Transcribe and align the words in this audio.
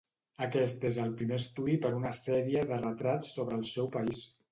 Aquest 0.43 0.85
és 0.87 0.95
el 1.01 1.11
primer 1.19 1.37
estudi 1.41 1.75
per 1.83 1.91
una 1.97 2.13
sèrie 2.19 2.63
de 2.71 2.79
retrats 2.81 3.29
sobre 3.37 3.59
el 3.61 3.67
seu 3.73 3.91
país. 3.99 4.23